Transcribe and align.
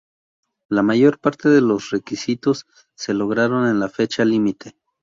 La 0.67 0.81
mayor 0.81 1.19
parte 1.19 1.47
de 1.49 1.61
los 1.61 1.91
requisitos 1.91 2.65
se 2.95 3.13
lograron 3.13 3.67
en 3.67 3.79
la 3.79 3.87
fecha 3.87 4.25
límite. 4.25 4.75